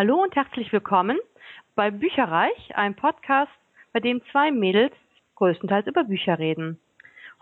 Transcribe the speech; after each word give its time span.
Hallo 0.00 0.22
und 0.22 0.34
herzlich 0.34 0.72
willkommen 0.72 1.18
bei 1.74 1.90
Bücherreich, 1.90 2.74
einem 2.74 2.94
Podcast, 2.94 3.52
bei 3.92 4.00
dem 4.00 4.22
zwei 4.32 4.50
Mädels 4.50 4.94
größtenteils 5.34 5.86
über 5.88 6.04
Bücher 6.04 6.38
reden. 6.38 6.80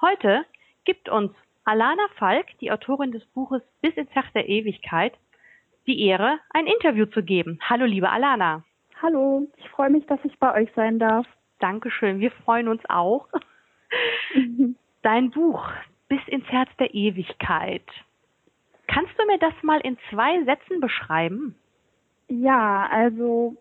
Heute 0.00 0.44
gibt 0.84 1.08
uns 1.08 1.30
Alana 1.64 2.08
Falk, 2.16 2.46
die 2.60 2.72
Autorin 2.72 3.12
des 3.12 3.24
Buches 3.26 3.62
Bis 3.80 3.94
ins 3.94 4.10
Herz 4.10 4.26
der 4.34 4.48
Ewigkeit, 4.48 5.16
die 5.86 6.04
Ehre, 6.04 6.40
ein 6.50 6.66
Interview 6.66 7.06
zu 7.06 7.22
geben. 7.22 7.60
Hallo, 7.62 7.84
liebe 7.84 8.10
Alana. 8.10 8.64
Hallo, 9.00 9.46
ich 9.56 9.68
freue 9.68 9.90
mich, 9.90 10.04
dass 10.06 10.18
ich 10.24 10.36
bei 10.40 10.52
euch 10.60 10.68
sein 10.74 10.98
darf. 10.98 11.28
Dankeschön, 11.60 12.18
wir 12.18 12.32
freuen 12.32 12.66
uns 12.66 12.82
auch. 12.88 13.28
Dein 15.02 15.30
Buch 15.30 15.64
Bis 16.08 16.26
ins 16.26 16.46
Herz 16.46 16.70
der 16.80 16.92
Ewigkeit. 16.92 17.86
Kannst 18.88 19.12
du 19.16 19.24
mir 19.26 19.38
das 19.38 19.54
mal 19.62 19.78
in 19.78 19.96
zwei 20.10 20.42
Sätzen 20.42 20.80
beschreiben? 20.80 21.54
Ja, 22.28 22.86
also 22.90 23.56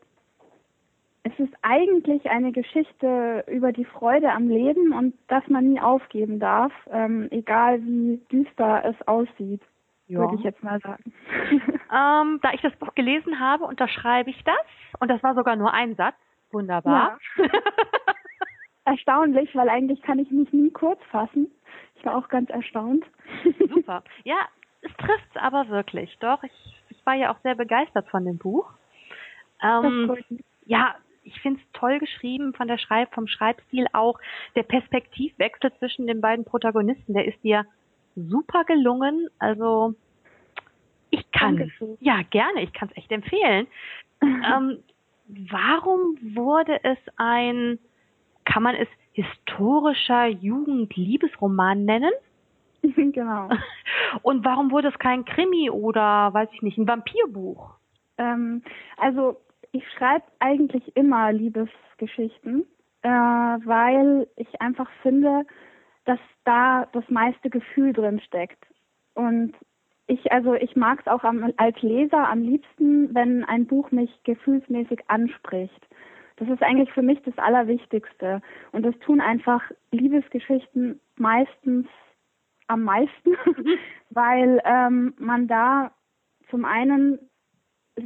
es 1.23 1.39
ist 1.39 1.53
eigentlich 1.61 2.29
eine 2.29 2.51
Geschichte 2.51 3.43
über 3.47 3.71
die 3.71 3.85
Freude 3.85 4.31
am 4.31 4.47
Leben 4.47 4.93
und 4.93 5.13
dass 5.27 5.45
man 5.47 5.69
nie 5.69 5.79
aufgeben 5.79 6.39
darf, 6.39 6.71
ähm, 6.91 7.27
egal 7.31 7.81
wie 7.81 8.21
düster 8.31 8.83
es 8.85 9.07
aussieht, 9.07 9.61
ja. 10.07 10.19
würde 10.19 10.35
ich 10.35 10.43
jetzt 10.43 10.63
mal 10.63 10.79
sagen. 10.79 11.13
Ähm, 11.89 12.39
da 12.41 12.51
ich 12.51 12.59
das 12.59 12.75
Buch 12.75 12.93
gelesen 12.95 13.39
habe, 13.39 13.63
unterschreibe 13.63 14.29
ich 14.29 14.43
das. 14.43 14.99
Und 14.99 15.09
das 15.09 15.23
war 15.23 15.35
sogar 15.35 15.55
nur 15.55 15.73
ein 15.73 15.95
Satz. 15.95 16.15
Wunderbar. 16.51 17.17
Ja. 17.37 17.45
Erstaunlich, 18.83 19.55
weil 19.55 19.69
eigentlich 19.69 20.01
kann 20.01 20.19
ich 20.19 20.29
mich 20.29 20.51
nie 20.51 20.69
kurz 20.69 21.01
fassen. 21.11 21.49
Ich 21.95 22.05
war 22.05 22.17
auch 22.17 22.27
ganz 22.27 22.49
erstaunt. 22.49 23.05
Super. 23.73 24.03
Ja, 24.25 24.35
es 24.81 24.91
trifft 24.97 25.27
es 25.33 25.41
aber 25.41 25.69
wirklich. 25.69 26.17
Doch, 26.19 26.43
ich, 26.43 26.51
ich 26.51 26.76
war 27.07 27.15
ja 27.15 27.33
auch 27.33 27.39
sehr 27.41 27.55
begeistert 27.55 28.07
von 28.09 28.25
dem 28.25 28.37
Buch. 28.37 28.69
Ähm, 29.63 30.15
ja, 30.65 30.95
ich 31.23 31.39
finde 31.41 31.59
es 31.59 31.79
toll 31.79 31.99
geschrieben 31.99 32.53
von 32.53 32.67
der 32.67 32.77
Schreib 32.77 33.13
vom 33.13 33.27
Schreibstil 33.27 33.87
auch. 33.93 34.19
Der 34.55 34.63
Perspektivwechsel 34.63 35.73
zwischen 35.79 36.05
den 36.05 36.21
beiden 36.21 36.45
Protagonisten, 36.45 37.13
der 37.13 37.25
ist 37.25 37.41
dir 37.43 37.65
super 38.15 38.63
gelungen. 38.65 39.29
Also 39.39 39.95
ich 41.09 41.29
kann. 41.31 41.57
Dankeschön. 41.57 41.97
Ja, 42.01 42.21
gerne. 42.29 42.61
Ich 42.61 42.73
kann 42.73 42.89
es 42.89 42.97
echt 42.97 43.11
empfehlen. 43.11 43.67
ähm, 44.21 44.83
warum 45.27 46.17
wurde 46.35 46.79
es 46.83 46.97
ein, 47.15 47.79
kann 48.45 48.63
man 48.63 48.75
es 48.75 48.87
historischer 49.13 50.27
Jugendliebesroman 50.27 51.85
nennen? 51.85 52.11
genau. 53.13 53.49
Und 54.21 54.45
warum 54.45 54.71
wurde 54.71 54.89
es 54.89 54.99
kein 54.99 55.25
Krimi 55.25 55.69
oder, 55.69 56.33
weiß 56.33 56.49
ich 56.53 56.61
nicht, 56.61 56.77
ein 56.77 56.87
Vampirbuch? 56.87 57.75
Ähm, 58.17 58.63
also 58.97 59.37
ich 59.71 59.83
schreibe 59.91 60.25
eigentlich 60.39 60.95
immer 60.95 61.31
Liebesgeschichten, 61.31 62.65
äh, 63.01 63.09
weil 63.09 64.27
ich 64.35 64.61
einfach 64.61 64.89
finde, 65.01 65.45
dass 66.05 66.19
da 66.45 66.87
das 66.93 67.03
meiste 67.09 67.49
Gefühl 67.49 67.93
drin 67.93 68.19
steckt. 68.21 68.65
Und 69.13 69.53
ich, 70.07 70.31
also 70.31 70.53
ich 70.53 70.75
mag 70.75 70.99
es 71.01 71.07
auch 71.07 71.23
am, 71.23 71.51
als 71.57 71.81
Leser 71.81 72.29
am 72.29 72.41
liebsten, 72.41 73.13
wenn 73.13 73.43
ein 73.43 73.67
Buch 73.67 73.91
mich 73.91 74.11
gefühlsmäßig 74.23 75.01
anspricht. 75.07 75.87
Das 76.37 76.47
ist 76.47 76.63
eigentlich 76.63 76.91
für 76.93 77.01
mich 77.01 77.21
das 77.23 77.37
Allerwichtigste. 77.37 78.41
Und 78.71 78.83
das 78.83 78.97
tun 78.99 79.19
einfach 79.19 79.61
Liebesgeschichten 79.91 81.01
meistens 81.17 81.87
am 82.67 82.83
meisten, 82.83 83.31
weil 84.09 84.61
ähm, 84.65 85.13
man 85.17 85.47
da 85.47 85.91
zum 86.49 86.65
einen 86.65 87.19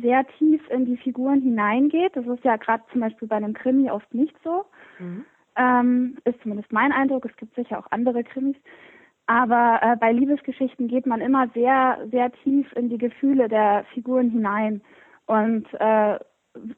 sehr 0.01 0.25
tief 0.37 0.61
in 0.69 0.85
die 0.85 0.97
Figuren 0.97 1.41
hineingeht. 1.41 2.15
Das 2.15 2.25
ist 2.25 2.43
ja 2.43 2.55
gerade 2.55 2.83
zum 2.91 3.01
Beispiel 3.01 3.27
bei 3.27 3.35
einem 3.35 3.53
Krimi 3.53 3.91
oft 3.91 4.13
nicht 4.13 4.35
so. 4.43 4.65
Mhm. 4.99 5.25
Ähm, 5.57 6.17
ist 6.23 6.41
zumindest 6.41 6.71
mein 6.71 6.91
Eindruck. 6.91 7.25
Es 7.25 7.35
gibt 7.35 7.55
sicher 7.55 7.77
auch 7.77 7.87
andere 7.91 8.23
Krimis. 8.23 8.55
Aber 9.27 9.79
äh, 9.81 9.95
bei 9.97 10.11
Liebesgeschichten 10.11 10.87
geht 10.87 11.05
man 11.05 11.21
immer 11.21 11.47
sehr, 11.49 11.99
sehr 12.09 12.31
tief 12.43 12.71
in 12.73 12.89
die 12.89 12.97
Gefühle 12.97 13.47
der 13.47 13.85
Figuren 13.93 14.29
hinein 14.29 14.81
und 15.25 15.67
äh, 15.73 16.19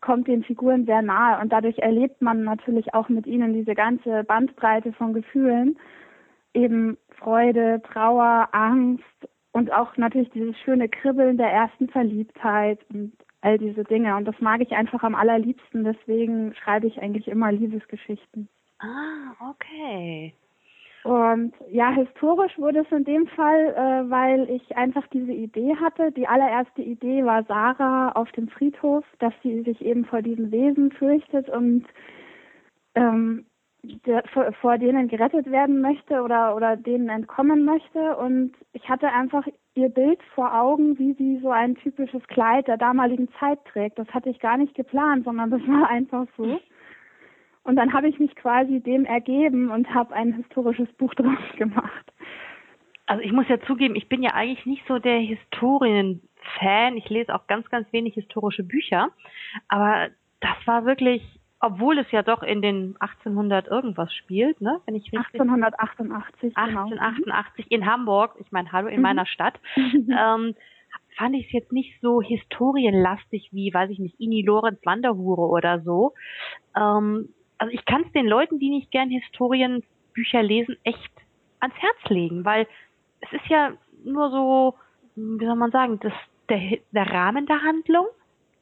kommt 0.01 0.27
den 0.27 0.43
Figuren 0.43 0.85
sehr 0.85 1.01
nahe. 1.01 1.41
Und 1.41 1.51
dadurch 1.51 1.79
erlebt 1.79 2.21
man 2.21 2.43
natürlich 2.43 2.93
auch 2.93 3.09
mit 3.09 3.25
ihnen 3.25 3.53
diese 3.53 3.75
ganze 3.75 4.23
Bandbreite 4.23 4.93
von 4.93 5.13
Gefühlen. 5.13 5.77
Eben 6.53 6.97
Freude, 7.23 7.81
Trauer, 7.91 8.49
Angst 8.51 9.03
und 9.51 9.71
auch 9.71 9.95
natürlich 9.97 10.29
dieses 10.31 10.57
schöne 10.59 10.89
Kribbeln 10.89 11.37
der 11.37 11.51
ersten 11.51 11.87
Verliebtheit 11.89 12.79
und 12.93 13.13
all 13.41 13.57
diese 13.57 13.83
Dinge. 13.83 14.15
Und 14.15 14.25
das 14.25 14.39
mag 14.39 14.61
ich 14.61 14.71
einfach 14.71 15.03
am 15.03 15.15
allerliebsten. 15.15 15.83
Deswegen 15.83 16.53
schreibe 16.55 16.87
ich 16.87 17.01
eigentlich 17.01 17.27
immer 17.27 17.51
Liebesgeschichten. 17.51 18.49
Ah, 18.79 19.49
okay. 19.49 20.33
Und 21.03 21.53
ja, 21.69 21.91
historisch 21.91 22.57
wurde 22.57 22.79
es 22.79 22.91
in 22.91 23.03
dem 23.03 23.27
Fall, 23.27 23.73
äh, 23.75 24.09
weil 24.09 24.49
ich 24.49 24.75
einfach 24.77 25.05
diese 25.07 25.33
Idee 25.33 25.75
hatte. 25.75 26.13
Die 26.13 26.27
allererste 26.27 26.81
Idee 26.81 27.25
war 27.25 27.43
Sarah 27.43 28.13
auf 28.13 28.31
dem 28.31 28.47
Friedhof, 28.47 29.03
dass 29.19 29.33
sie 29.43 29.63
sich 29.63 29.81
eben 29.81 30.05
vor 30.05 30.21
diesen 30.21 30.51
Wesen 30.51 30.91
fürchtet 30.93 31.49
und 31.49 31.85
ähm, 32.95 33.45
vor, 34.61 34.77
denen 34.77 35.07
gerettet 35.07 35.51
werden 35.51 35.81
möchte 35.81 36.21
oder, 36.21 36.55
oder 36.55 36.77
denen 36.77 37.09
entkommen 37.09 37.65
möchte. 37.65 38.15
Und 38.15 38.53
ich 38.71 38.87
hatte 38.89 39.09
einfach 39.09 39.45
ihr 39.75 39.89
Bild 39.89 40.19
vor 40.35 40.53
Augen, 40.53 40.97
wie 40.99 41.13
sie 41.13 41.39
so 41.41 41.51
ein 41.51 41.75
typisches 41.75 42.25
Kleid 42.27 42.67
der 42.67 42.77
damaligen 42.77 43.29
Zeit 43.39 43.59
trägt. 43.65 43.99
Das 43.99 44.07
hatte 44.09 44.29
ich 44.29 44.39
gar 44.39 44.57
nicht 44.57 44.75
geplant, 44.75 45.25
sondern 45.25 45.49
das 45.49 45.61
war 45.67 45.89
einfach 45.89 46.27
so. 46.37 46.59
Und 47.63 47.75
dann 47.77 47.93
habe 47.93 48.07
ich 48.07 48.19
mich 48.19 48.35
quasi 48.35 48.81
dem 48.81 49.05
ergeben 49.05 49.69
und 49.69 49.93
habe 49.93 50.13
ein 50.13 50.33
historisches 50.33 50.91
Buch 50.93 51.13
draus 51.15 51.37
gemacht. 51.57 52.13
Also 53.05 53.21
ich 53.21 53.33
muss 53.33 53.49
ja 53.49 53.59
zugeben, 53.61 53.95
ich 53.95 54.07
bin 54.07 54.23
ja 54.23 54.33
eigentlich 54.33 54.65
nicht 54.65 54.83
so 54.87 54.97
der 54.97 55.19
Historien-Fan. 55.19 56.97
Ich 56.97 57.09
lese 57.09 57.35
auch 57.35 57.47
ganz, 57.47 57.69
ganz 57.69 57.91
wenig 57.91 58.13
historische 58.13 58.63
Bücher. 58.63 59.09
Aber 59.67 60.07
das 60.39 60.55
war 60.65 60.85
wirklich, 60.85 61.21
obwohl 61.63 61.97
es 61.97 62.11
ja 62.11 62.23
doch 62.23 62.43
in 62.43 62.61
den 62.61 62.95
1800 62.99 63.67
irgendwas 63.67 64.13
spielt, 64.13 64.59
ne? 64.59 64.81
Wenn 64.85 64.95
ich 64.95 65.05
richtig 65.05 65.39
1888. 65.39 66.57
1888 66.57 67.69
genau. 67.69 67.81
in 67.81 67.89
Hamburg. 67.89 68.35
Ich 68.39 68.51
meine, 68.51 68.69
hallo 68.73 68.89
in 68.89 68.97
mhm. 68.97 69.01
meiner 69.01 69.25
Stadt. 69.25 69.57
ähm, 69.75 70.55
fand 71.17 71.35
ich 71.35 71.45
es 71.45 71.51
jetzt 71.53 71.71
nicht 71.71 72.01
so 72.01 72.21
historienlastig 72.21 73.49
wie, 73.53 73.73
weiß 73.73 73.89
ich 73.91 73.99
nicht, 73.99 74.19
Ini 74.19 74.41
Lorenz 74.41 74.85
Wanderhure 74.85 75.47
oder 75.47 75.79
so. 75.79 76.13
Ähm, 76.75 77.29
also 77.57 77.73
ich 77.73 77.85
kann 77.85 78.03
es 78.05 78.11
den 78.11 78.27
Leuten, 78.27 78.59
die 78.59 78.69
nicht 78.69 78.91
gern 78.91 79.09
Historienbücher 79.09 80.43
lesen, 80.43 80.75
echt 80.83 81.13
ans 81.61 81.75
Herz 81.75 82.09
legen, 82.09 82.43
weil 82.43 82.67
es 83.21 83.31
ist 83.31 83.47
ja 83.47 83.71
nur 84.03 84.31
so, 84.31 84.75
wie 85.15 85.45
soll 85.45 85.55
man 85.55 85.71
sagen, 85.71 85.97
das, 86.01 86.13
der, 86.49 86.79
der 86.91 87.09
Rahmen 87.09 87.45
der 87.45 87.61
Handlung. 87.61 88.07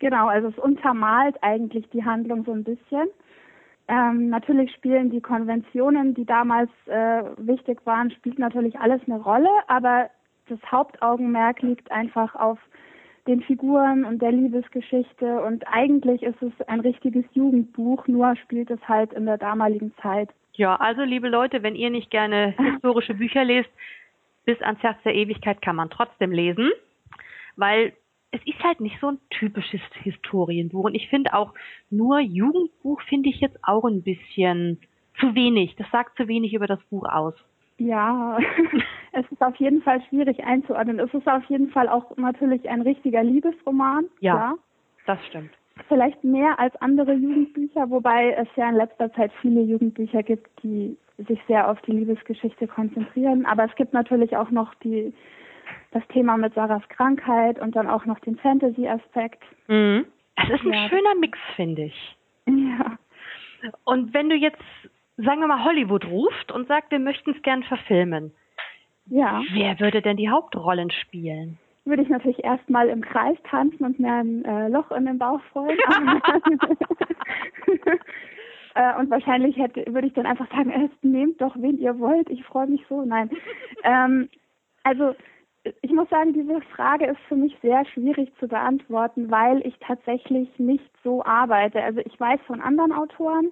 Genau, 0.02 0.30
also 0.30 0.48
es 0.48 0.58
untermalt 0.58 1.36
eigentlich 1.44 1.88
die 1.92 2.04
Handlung 2.04 2.44
so 2.44 2.52
ein 2.52 2.64
bisschen. 2.64 3.08
Ähm, 3.88 4.30
natürlich 4.30 4.74
spielen 4.74 5.12
die 5.12 5.22
Konventionen, 5.22 6.16
die 6.16 6.26
damals 6.26 6.72
äh, 6.88 7.22
wichtig 7.38 7.86
waren, 7.86 8.10
spielt 8.10 8.40
natürlich 8.40 8.80
alles 8.80 9.00
eine 9.06 9.22
Rolle, 9.22 9.52
aber 9.68 10.10
das 10.48 10.58
Hauptaugenmerk 10.72 11.62
liegt 11.62 11.92
einfach 11.92 12.34
auf 12.34 12.58
den 13.28 13.42
Figuren 13.44 14.04
und 14.04 14.24
der 14.24 14.32
Liebesgeschichte. 14.32 15.40
Und 15.40 15.68
eigentlich 15.68 16.24
ist 16.24 16.42
es 16.42 16.68
ein 16.68 16.80
richtiges 16.80 17.26
Jugendbuch, 17.34 18.08
nur 18.08 18.36
spielt 18.38 18.72
es 18.72 18.80
halt 18.88 19.14
in 19.14 19.28
der 19.28 19.38
damaligen 19.38 19.94
Zeit. 20.02 20.30
Ja, 20.54 20.78
also 20.78 21.04
liebe 21.04 21.30
Leute, 21.30 21.62
wenn 21.62 21.76
ihr 21.76 21.92
nicht 21.92 22.10
gerne 22.10 22.56
historische 22.58 23.14
Bücher 23.14 23.46
lest, 23.46 23.70
bis 24.46 24.60
ans 24.64 24.82
Herz 24.82 24.98
der 25.06 25.14
Ewigkeit 25.14 25.62
kann 25.62 25.76
man 25.76 25.92
trotzdem 25.92 26.32
lesen, 26.32 26.72
weil 27.56 27.94
es 28.32 28.42
ist 28.46 28.64
halt 28.64 28.80
nicht 28.80 29.00
so 29.00 29.12
ein 29.12 29.20
typisches 29.30 29.82
Historienbuch. 30.04 30.86
Und 30.86 30.96
ich 30.96 31.10
finde 31.10 31.34
auch 31.34 31.54
nur 31.90 32.20
Jugendbuch 32.20 33.02
finde 33.04 33.30
ich 33.30 33.42
jetzt 33.42 33.60
auch 33.64 33.84
ein 33.84 34.04
bisschen 34.04 34.80
zu 35.20 35.36
wenig. 35.36 35.76
Das 35.76 35.90
sagt 35.92 36.18
zu 36.18 36.28
wenig 36.28 36.54
über 36.54 36.68
das 36.68 36.82
Buch 36.90 37.06
aus. 37.06 37.36
Ja, 37.78 38.38
es 39.12 39.26
ist 39.32 39.42
auf 39.42 39.56
jeden 39.58 39.82
Fall 39.82 40.02
schwierig 40.10 40.44
einzuordnen. 40.44 41.00
Es 41.00 41.14
ist 41.14 41.28
auf 41.28 41.44
jeden 41.46 41.70
Fall 41.70 41.90
auch 41.90 42.16
natürlich 42.18 42.70
ein 42.70 42.82
richtiger 42.82 43.24
Liebesroman. 43.24 44.06
Ja, 44.20 44.34
klar. 44.34 44.58
das 45.08 45.26
stimmt. 45.28 45.52
Vielleicht 45.88 46.24
mehr 46.24 46.60
als 46.60 46.76
andere 46.78 47.14
Jugendbücher, 47.14 47.90
wobei 47.90 48.34
es 48.34 48.48
ja 48.56 48.70
in 48.70 48.76
letzter 48.76 49.12
Zeit 49.14 49.32
viele 49.42 49.62
Jugendbücher 49.62 50.22
gibt, 50.22 50.48
die 50.64 50.96
sich 51.28 51.40
sehr 51.48 51.70
auf 51.70 51.82
die 51.82 51.92
Liebesgeschichte 51.92 52.68
konzentrieren. 52.68 53.46
Aber 53.46 53.66
es 53.66 53.76
gibt 53.76 53.94
natürlich 53.94 54.38
auch 54.38 54.52
noch 54.52 54.74
die, 54.76 55.14
das 55.92 56.04
Thema 56.10 56.38
mit 56.38 56.54
Sarahs 56.54 56.88
Krankheit 56.90 57.60
und 57.60 57.76
dann 57.76 57.88
auch 57.88 58.06
noch 58.06 58.20
den 58.20 58.38
Fantasy-Aspekt. 58.38 59.44
Mhm. 59.68 60.06
Es 60.36 60.50
ist 60.50 60.66
ein 60.66 60.74
ja. 60.74 60.90
schöner 60.90 61.16
Mix, 61.20 61.38
finde 61.56 61.84
ich. 61.84 62.18
Ja. 62.48 62.98
Und 63.84 64.14
wenn 64.14 64.30
du 64.30 64.36
jetzt 64.36 64.62
sagen 65.18 65.42
wir 65.42 65.48
mal, 65.48 65.64
Hollywood 65.64 66.06
ruft 66.06 66.52
und 66.52 66.68
sagt, 66.68 66.92
wir 66.92 67.00
möchten 67.00 67.32
es 67.32 67.42
gern 67.42 67.64
verfilmen. 67.64 68.32
Ja. 69.06 69.42
Wer 69.52 69.80
würde 69.80 70.02
denn 70.02 70.18
die 70.18 70.30
Hauptrollen 70.30 70.92
spielen? 70.92 71.58
würde 71.84 72.04
ich 72.04 72.10
natürlich 72.10 72.44
erstmal 72.44 72.90
im 72.90 73.02
Kreis 73.02 73.38
tanzen 73.50 73.84
und 73.84 74.00
mir 74.00 74.14
ein 74.14 74.46
äh, 74.46 74.68
Loch 74.68 74.92
in 74.92 75.06
den 75.06 75.18
Bauch 75.18 75.42
freuen. 75.52 75.80
äh, 78.76 79.00
und 79.00 79.10
wahrscheinlich 79.10 79.58
hätte, 79.58 79.84
würde 79.88 80.08
ich 80.08 80.14
dann 80.14 80.28
einfach 80.28 80.50
sagen, 80.52 80.70
äh, 80.70 80.90
nehmt 81.02 81.42
doch, 81.42 81.56
wen 81.58 81.80
ihr 81.80 81.98
wollt, 82.00 82.30
ich 82.30 82.44
freue 82.44 82.68
mich 82.68 82.86
so. 82.88 83.04
Nein. 83.04 83.32
ähm, 83.84 84.30
also 84.84 85.16
ich 85.64 85.92
muss 85.92 86.10
sagen, 86.10 86.34
diese 86.34 86.62
Frage 86.76 87.06
ist 87.06 87.20
für 87.28 87.36
mich 87.36 87.56
sehr 87.62 87.86
schwierig 87.86 88.32
zu 88.40 88.48
beantworten, 88.48 89.30
weil 89.30 89.66
ich 89.66 89.78
tatsächlich 89.80 90.50
nicht 90.58 90.92
so 91.04 91.24
arbeite. 91.24 91.82
Also 91.84 92.00
ich 92.00 92.20
weiß 92.20 92.40
von 92.48 92.62
anderen 92.62 92.92
Autoren, 92.92 93.52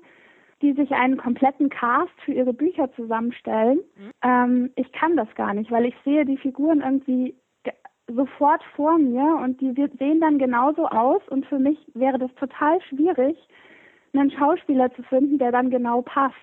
die 0.61 0.73
sich 0.73 0.91
einen 0.91 1.17
kompletten 1.17 1.69
Cast 1.69 2.11
für 2.25 2.33
ihre 2.33 2.53
Bücher 2.53 2.91
zusammenstellen. 2.93 3.79
Mhm. 3.95 4.11
Ähm, 4.23 4.71
ich 4.75 4.91
kann 4.91 5.15
das 5.15 5.33
gar 5.35 5.53
nicht, 5.53 5.71
weil 5.71 5.85
ich 5.85 5.95
sehe 6.03 6.25
die 6.25 6.37
Figuren 6.37 6.81
irgendwie 6.81 7.35
sofort 8.15 8.63
vor 8.75 8.97
mir 8.97 9.39
und 9.43 9.61
die 9.61 9.73
sehen 9.99 10.19
dann 10.19 10.39
genauso 10.39 10.87
aus 10.87 11.21
und 11.29 11.45
für 11.45 11.59
mich 11.59 11.77
wäre 11.93 12.17
das 12.17 12.33
total 12.35 12.81
schwierig, 12.81 13.37
einen 14.13 14.31
Schauspieler 14.31 14.91
zu 14.95 15.03
finden, 15.03 15.37
der 15.37 15.51
dann 15.51 15.69
genau 15.69 16.01
passt. 16.01 16.35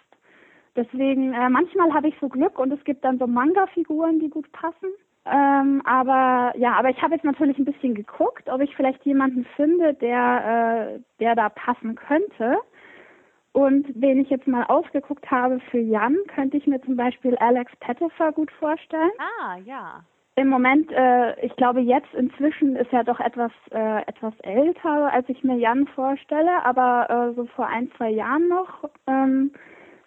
Deswegen, 0.76 1.32
äh, 1.32 1.48
manchmal 1.48 1.92
habe 1.92 2.08
ich 2.08 2.14
so 2.20 2.28
Glück 2.28 2.58
und 2.58 2.70
es 2.72 2.84
gibt 2.84 3.04
dann 3.04 3.18
so 3.18 3.26
Manga-Figuren, 3.26 4.20
die 4.20 4.28
gut 4.28 4.50
passen. 4.52 4.90
Ähm, 5.30 5.82
aber 5.84 6.52
ja, 6.56 6.74
aber 6.74 6.90
ich 6.90 7.02
habe 7.02 7.14
jetzt 7.14 7.24
natürlich 7.24 7.58
ein 7.58 7.64
bisschen 7.64 7.94
geguckt, 7.94 8.48
ob 8.48 8.60
ich 8.60 8.74
vielleicht 8.76 9.04
jemanden 9.04 9.44
finde, 9.56 9.94
der, 9.94 10.96
äh, 10.96 11.00
der 11.20 11.34
da 11.34 11.48
passen 11.48 11.96
könnte. 11.96 12.58
Und 13.52 13.86
wen 13.94 14.20
ich 14.20 14.28
jetzt 14.28 14.46
mal 14.46 14.64
ausgeguckt 14.64 15.30
habe 15.30 15.60
für 15.70 15.78
Jan, 15.78 16.16
könnte 16.28 16.58
ich 16.58 16.66
mir 16.66 16.80
zum 16.82 16.96
Beispiel 16.96 17.36
Alex 17.36 17.72
Pettifer 17.80 18.30
gut 18.32 18.50
vorstellen. 18.52 19.10
Ah, 19.18 19.56
ja. 19.64 20.04
Im 20.36 20.48
Moment, 20.48 20.92
äh, 20.92 21.40
ich 21.40 21.56
glaube 21.56 21.80
jetzt 21.80 22.12
inzwischen 22.12 22.76
ist 22.76 22.92
er 22.92 23.02
doch 23.02 23.18
etwas 23.18 23.50
äh, 23.70 24.02
etwas 24.02 24.34
älter, 24.40 25.10
als 25.10 25.26
ich 25.30 25.42
mir 25.42 25.56
Jan 25.56 25.86
vorstelle, 25.88 26.62
aber 26.64 27.08
äh, 27.08 27.34
so 27.34 27.46
vor 27.46 27.66
ein, 27.66 27.90
zwei 27.96 28.10
Jahren 28.10 28.46
noch 28.48 28.84
ähm, 29.06 29.52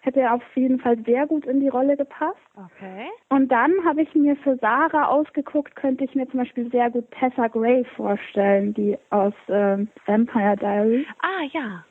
hätte 0.00 0.20
er 0.20 0.34
auf 0.34 0.42
jeden 0.54 0.80
Fall 0.80 0.98
sehr 1.04 1.26
gut 1.26 1.44
in 1.46 1.60
die 1.60 1.68
Rolle 1.68 1.96
gepasst. 1.96 2.38
Okay. 2.56 3.06
Und 3.28 3.50
dann 3.50 3.72
habe 3.84 4.02
ich 4.02 4.14
mir 4.14 4.36
für 4.36 4.56
Sarah 4.56 5.08
ausgeguckt, 5.08 5.76
könnte 5.76 6.04
ich 6.04 6.14
mir 6.14 6.28
zum 6.28 6.40
Beispiel 6.40 6.70
sehr 6.70 6.90
gut 6.90 7.10
Tessa 7.12 7.48
Gray 7.48 7.84
vorstellen, 7.96 8.74
die 8.74 8.96
aus 9.10 9.34
äh, 9.48 9.78
Vampire 10.06 10.56
Diaries. 10.56 11.06
Ah, 11.20 11.44
ja. 11.52 11.84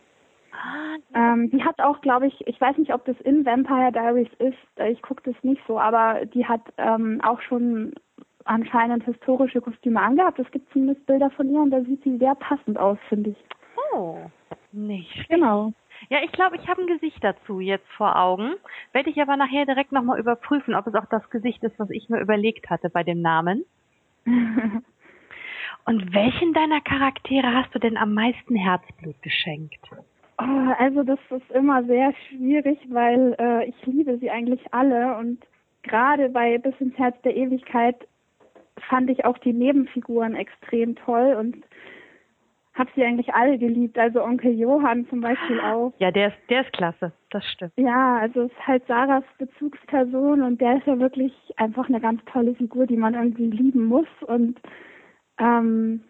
Ah, 0.51 0.97
ähm, 1.13 1.49
die 1.51 1.63
hat 1.63 1.79
auch, 1.79 2.01
glaube 2.01 2.27
ich, 2.27 2.45
ich 2.47 2.59
weiß 2.59 2.77
nicht, 2.77 2.93
ob 2.93 3.05
das 3.05 3.19
in 3.21 3.45
Vampire 3.45 3.91
Diaries 3.91 4.31
ist, 4.39 4.57
äh, 4.75 4.91
ich 4.91 5.01
gucke 5.01 5.21
das 5.23 5.35
nicht 5.43 5.61
so, 5.67 5.79
aber 5.79 6.25
die 6.25 6.45
hat 6.45 6.61
ähm, 6.77 7.21
auch 7.23 7.39
schon 7.41 7.93
anscheinend 8.45 9.03
historische 9.05 9.61
Kostüme 9.61 10.01
angehabt. 10.01 10.39
Es 10.39 10.49
gibt 10.51 10.71
zumindest 10.73 11.05
Bilder 11.05 11.29
von 11.31 11.49
ihr 11.49 11.61
und 11.61 11.71
da 11.71 11.81
sieht 11.81 12.03
sie 12.03 12.17
sehr 12.17 12.35
passend 12.35 12.77
aus, 12.77 12.97
finde 13.07 13.29
ich. 13.29 13.37
Oh, 13.93 14.17
nicht. 14.71 15.29
Genau. 15.29 15.71
Ja, 16.09 16.19
ich 16.23 16.31
glaube, 16.31 16.55
ich 16.55 16.67
habe 16.67 16.81
ein 16.81 16.87
Gesicht 16.87 17.23
dazu 17.23 17.59
jetzt 17.59 17.87
vor 17.89 18.17
Augen. 18.17 18.53
Werde 18.93 19.09
ich 19.09 19.21
aber 19.21 19.35
nachher 19.35 19.65
direkt 19.65 19.91
nochmal 19.91 20.19
überprüfen, 20.19 20.75
ob 20.75 20.87
es 20.87 20.95
auch 20.95 21.07
das 21.09 21.29
Gesicht 21.29 21.63
ist, 21.63 21.77
was 21.77 21.89
ich 21.89 22.09
mir 22.09 22.19
überlegt 22.21 22.69
hatte 22.69 22.89
bei 22.89 23.03
dem 23.03 23.21
Namen. 23.21 23.65
Und 25.85 26.13
welchen 26.13 26.53
deiner 26.53 26.81
Charaktere 26.81 27.53
hast 27.53 27.73
du 27.73 27.79
denn 27.79 27.97
am 27.97 28.13
meisten 28.13 28.55
Herzblut 28.55 29.21
geschenkt? 29.21 29.79
Oh, 30.37 30.73
also 30.77 31.03
das 31.03 31.19
ist 31.29 31.51
immer 31.51 31.83
sehr 31.83 32.13
schwierig, 32.29 32.77
weil 32.89 33.35
äh, 33.39 33.65
ich 33.65 33.75
liebe 33.85 34.17
sie 34.19 34.29
eigentlich 34.29 34.61
alle 34.71 35.17
und 35.17 35.39
gerade 35.83 36.29
bei 36.29 36.57
Bis 36.59 36.75
ins 36.79 36.97
Herz 36.97 37.19
der 37.23 37.35
Ewigkeit 37.35 38.07
fand 38.87 39.09
ich 39.09 39.25
auch 39.25 39.37
die 39.39 39.51
Nebenfiguren 39.51 40.35
extrem 40.35 40.95
toll 40.95 41.35
und 41.37 41.65
habe 42.79 42.89
sie 42.95 43.03
eigentlich 43.03 43.33
alle 43.33 43.57
geliebt. 43.57 43.99
Also 43.99 44.23
Onkel 44.23 44.53
Johann 44.53 45.07
zum 45.09 45.21
Beispiel 45.21 45.59
auch. 45.59 45.93
Ja, 45.99 46.11
der 46.11 46.29
ist, 46.29 46.37
der 46.49 46.61
ist 46.61 46.73
klasse, 46.73 47.11
das 47.29 47.45
stimmt. 47.45 47.73
Ja, 47.75 48.17
also 48.17 48.43
ist 48.43 48.67
halt 48.67 48.85
Sarahs 48.87 49.23
Bezugsperson 49.37 50.41
und 50.41 50.59
der 50.59 50.77
ist 50.77 50.87
ja 50.87 50.97
wirklich 50.97 51.33
einfach 51.57 51.87
eine 51.87 51.99
ganz 51.99 52.21
tolle 52.25 52.55
Figur, 52.55 52.87
die 52.87 52.97
man 52.97 53.13
irgendwie 53.13 53.47
lieben 53.47 53.85
muss. 53.85 54.07
Und 54.25 54.59
ähm, 55.37 56.01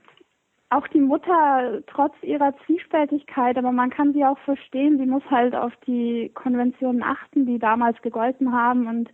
auch 0.70 0.88
die 0.88 1.02
Mutter, 1.02 1.82
trotz 1.88 2.14
ihrer 2.22 2.56
Zwiespältigkeit, 2.66 3.58
aber 3.58 3.72
man 3.72 3.90
kann 3.90 4.14
sie 4.14 4.24
auch 4.24 4.38
verstehen, 4.40 5.00
sie 5.00 5.08
muss 5.08 5.24
halt 5.30 5.56
auf 5.56 5.74
die 5.88 6.32
Konventionen 6.36 7.04
achten, 7.04 7.46
die 7.48 7.58
damals 7.58 8.02
gegolten 8.02 8.54
haben 8.54 8.88
und 8.88 9.10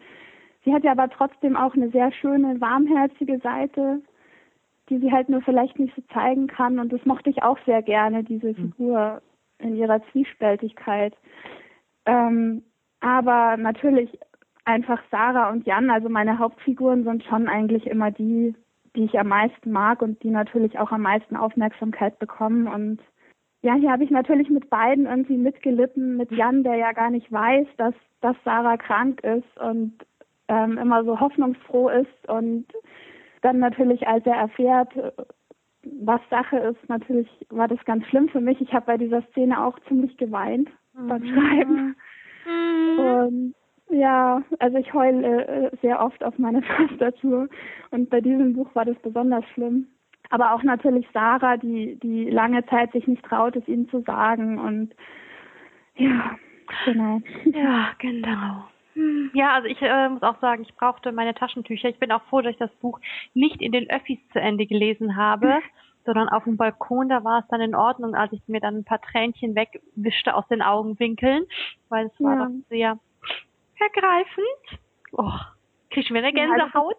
Sie 0.65 0.73
hat 0.73 0.83
ja 0.83 0.91
aber 0.91 1.09
trotzdem 1.09 1.55
auch 1.55 1.75
eine 1.75 1.91
sehr 1.91 2.11
schöne, 2.11 2.59
warmherzige 2.59 3.37
Seite, 3.37 4.01
die 4.89 4.99
sie 4.99 5.11
halt 5.11 5.29
nur 5.29 5.41
vielleicht 5.41 5.79
nicht 5.79 5.95
so 5.95 6.01
zeigen 6.13 6.47
kann. 6.47 6.79
Und 6.79 6.93
das 6.93 7.05
mochte 7.05 7.29
ich 7.29 7.43
auch 7.43 7.57
sehr 7.65 7.81
gerne, 7.81 8.23
diese 8.23 8.49
mhm. 8.49 8.55
Figur 8.55 9.21
in 9.59 9.75
ihrer 9.75 10.01
Zwiespältigkeit. 10.11 11.15
Ähm, 12.05 12.63
aber 12.99 13.57
natürlich 13.57 14.17
einfach 14.65 14.99
Sarah 15.11 15.49
und 15.51 15.65
Jan, 15.65 15.89
also 15.89 16.09
meine 16.09 16.39
Hauptfiguren 16.39 17.03
sind 17.03 17.23
schon 17.23 17.47
eigentlich 17.47 17.87
immer 17.87 18.11
die, 18.11 18.55
die 18.95 19.05
ich 19.05 19.19
am 19.19 19.27
meisten 19.27 19.71
mag 19.71 20.01
und 20.01 20.21
die 20.23 20.29
natürlich 20.29 20.79
auch 20.79 20.91
am 20.91 21.01
meisten 21.01 21.35
Aufmerksamkeit 21.35 22.17
bekommen. 22.19 22.67
Und 22.67 22.99
ja, 23.61 23.75
hier 23.75 23.91
habe 23.91 24.03
ich 24.03 24.11
natürlich 24.11 24.49
mit 24.49 24.69
beiden 24.69 25.05
irgendwie 25.05 25.37
mitgelitten, 25.37 26.17
mit 26.17 26.31
Jan, 26.31 26.63
der 26.63 26.75
ja 26.75 26.91
gar 26.91 27.09
nicht 27.09 27.31
weiß, 27.31 27.67
dass, 27.77 27.93
dass 28.21 28.35
Sarah 28.43 28.77
krank 28.77 29.23
ist 29.23 29.59
und 29.59 29.93
ähm, 30.47 30.77
immer 30.77 31.03
so 31.03 31.19
hoffnungsfroh 31.19 31.89
ist 31.89 32.29
und 32.29 32.65
dann 33.45 33.59
natürlich, 33.59 34.07
als 34.07 34.25
er 34.25 34.35
erfährt, 34.35 34.89
was 35.83 36.21
Sache 36.31 36.57
ist, 36.57 36.89
natürlich 36.89 37.29
war 37.49 37.67
das 37.67 37.83
ganz 37.85 38.05
schlimm 38.07 38.27
für 38.29 38.41
mich. 38.41 38.59
Ich 38.59 38.73
habe 38.73 38.87
bei 38.87 38.97
dieser 38.97 39.21
Szene 39.29 39.63
auch 39.63 39.79
ziemlich 39.87 40.17
geweint 40.17 40.69
mhm. 40.93 41.07
beim 41.07 41.23
Schreiben. 41.23 41.95
Mhm. 42.45 42.99
Und 42.99 43.55
ja, 43.89 44.41
also 44.57 44.77
ich 44.77 44.91
heule 44.93 45.45
äh, 45.45 45.77
sehr 45.83 46.03
oft 46.03 46.23
auf 46.23 46.39
meine 46.39 46.61
Tastatur 46.77 47.47
und 47.91 48.09
bei 48.09 48.19
diesem 48.19 48.53
Buch 48.53 48.73
war 48.73 48.85
das 48.85 48.97
besonders 49.03 49.45
schlimm. 49.53 49.87
Aber 50.31 50.53
auch 50.53 50.63
natürlich 50.63 51.07
Sarah, 51.13 51.57
die, 51.57 51.99
die 52.01 52.31
lange 52.31 52.65
Zeit 52.65 52.91
sich 52.93 53.05
nicht 53.07 53.23
traut, 53.23 53.55
es 53.55 53.67
ihnen 53.67 53.87
zu 53.89 54.01
sagen 54.01 54.57
und 54.57 54.95
ja, 55.97 56.35
genau. 56.83 57.21
Ja, 57.45 57.91
genau. 57.99 58.65
Hm, 58.95 59.31
ja, 59.33 59.53
also 59.53 59.67
ich 59.67 59.81
äh, 59.81 60.09
muss 60.09 60.23
auch 60.23 60.39
sagen, 60.39 60.63
ich 60.63 60.73
brauchte 60.75 61.11
meine 61.11 61.35
Taschentücher. 61.35 61.89
Ich 61.89 61.99
bin 61.99 62.11
auch 62.11 62.23
froh, 62.23 62.41
dass 62.41 62.53
ich 62.53 62.57
das 62.59 62.73
Buch 62.75 62.99
nicht 63.33 63.61
in 63.61 63.71
den 63.71 63.89
Öffis 63.89 64.19
zu 64.31 64.39
Ende 64.39 64.65
gelesen 64.65 65.15
habe, 65.17 65.59
sondern 66.05 66.29
auf 66.29 66.45
dem 66.45 66.57
Balkon. 66.57 67.09
Da 67.09 67.23
war 67.23 67.39
es 67.39 67.47
dann 67.49 67.61
in 67.61 67.75
Ordnung, 67.75 68.15
als 68.15 68.31
ich 68.31 68.41
mir 68.47 68.61
dann 68.61 68.77
ein 68.77 68.85
paar 68.85 69.01
Tränchen 69.01 69.55
wegwischte 69.55 70.33
aus 70.33 70.47
den 70.47 70.61
Augenwinkeln, 70.61 71.45
weil 71.89 72.07
es 72.07 72.23
war 72.23 72.35
ja. 72.35 72.45
doch 72.45 72.51
sehr 72.69 72.99
ergreifend. 73.79 74.81
Oh, 75.11 75.39
krieg 75.89 76.09
mir 76.09 76.19
eine 76.19 76.33
Gänsehaut. 76.33 76.97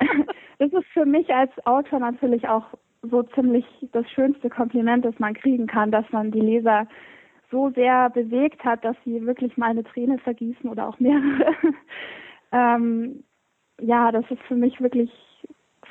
das 0.58 0.72
ist 0.72 0.86
für 0.92 1.06
mich 1.06 1.34
als 1.34 1.50
Autor 1.66 2.00
natürlich 2.00 2.46
auch 2.46 2.66
so 3.02 3.22
ziemlich 3.22 3.64
das 3.92 4.08
schönste 4.10 4.50
Kompliment, 4.50 5.06
das 5.06 5.18
man 5.18 5.32
kriegen 5.32 5.66
kann, 5.66 5.90
dass 5.90 6.04
man 6.10 6.30
die 6.30 6.40
Leser 6.40 6.86
so 7.50 7.70
sehr 7.70 8.10
bewegt 8.10 8.64
hat, 8.64 8.84
dass 8.84 8.96
sie 9.04 9.26
wirklich 9.26 9.56
mal 9.56 9.70
eine 9.70 9.84
Träne 9.84 10.18
vergießen 10.18 10.68
oder 10.68 10.88
auch 10.88 10.98
mehrere. 11.00 11.54
ähm, 12.52 13.24
ja, 13.80 14.12
das 14.12 14.24
ist 14.30 14.42
für 14.42 14.54
mich 14.54 14.80
wirklich 14.80 15.10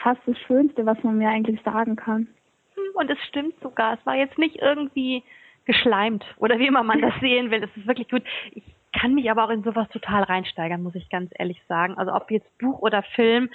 fast 0.01 0.21
das 0.25 0.37
Schönste, 0.39 0.85
was 0.85 1.01
man 1.03 1.17
mir 1.17 1.29
eigentlich 1.29 1.61
sagen 1.63 1.95
kann. 1.95 2.27
Und 2.93 3.09
es 3.09 3.19
stimmt 3.27 3.55
sogar. 3.61 3.93
Es 3.93 4.05
war 4.05 4.15
jetzt 4.15 4.37
nicht 4.37 4.57
irgendwie 4.61 5.23
geschleimt 5.65 6.25
oder 6.37 6.59
wie 6.59 6.67
immer 6.67 6.83
man 6.83 7.01
das 7.01 7.13
sehen 7.21 7.51
will. 7.51 7.63
Es 7.63 7.77
ist 7.77 7.87
wirklich 7.87 8.09
gut. 8.09 8.23
Ich 8.51 8.63
kann 8.93 9.13
mich 9.13 9.29
aber 9.29 9.43
auch 9.45 9.49
in 9.49 9.63
sowas 9.63 9.87
total 9.89 10.23
reinsteigern, 10.23 10.81
muss 10.81 10.95
ich 10.95 11.09
ganz 11.09 11.31
ehrlich 11.37 11.61
sagen. 11.67 11.97
Also 11.97 12.13
ob 12.13 12.31
jetzt 12.31 12.57
Buch 12.57 12.79
oder 12.79 13.03
Film, 13.03 13.49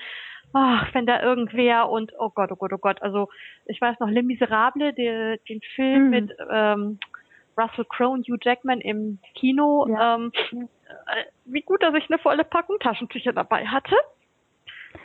ach, 0.52 0.92
wenn 0.94 1.06
da 1.06 1.22
irgendwer 1.22 1.88
und 1.88 2.12
oh 2.18 2.30
Gott, 2.30 2.52
oh 2.52 2.56
Gott, 2.56 2.72
oh 2.72 2.78
Gott. 2.78 3.02
Also 3.02 3.28
ich 3.66 3.80
weiß 3.80 3.98
noch, 4.00 4.08
Les 4.08 4.24
Miserables, 4.24 4.94
den, 4.94 5.38
den 5.48 5.60
Film 5.74 6.04
mhm. 6.04 6.10
mit 6.10 6.36
ähm, 6.50 6.98
Russell 7.56 7.84
Crowe 7.84 8.12
und 8.12 8.26
Hugh 8.26 8.38
Jackman 8.40 8.80
im 8.80 9.18
Kino. 9.34 9.86
Ja. 9.88 10.16
Ähm, 10.16 10.32
äh, 10.52 11.24
wie 11.44 11.62
gut, 11.62 11.82
dass 11.82 11.94
ich 11.94 12.08
eine 12.10 12.18
volle 12.18 12.44
Packung 12.44 12.78
Taschentücher 12.80 13.32
dabei 13.32 13.66
hatte. 13.66 13.96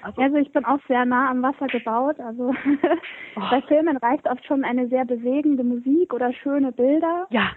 Also, 0.02 0.22
also 0.22 0.38
ich 0.38 0.52
bin 0.52 0.66
auch 0.66 0.80
sehr 0.88 1.06
nah 1.06 1.30
am 1.30 1.42
Wasser 1.42 1.68
gebaut. 1.68 2.20
Also 2.20 2.54
oh. 3.36 3.42
bei 3.50 3.62
Filmen 3.64 3.98
reicht 3.98 4.28
oft 4.28 4.46
schon 4.46 4.64
eine 4.64 4.88
sehr 4.88 5.06
bewegende 5.06 5.64
Musik 5.64 6.14
oder 6.14 6.34
schöne 6.34 6.72
Bilder. 6.72 7.28
Ja. 7.30 7.52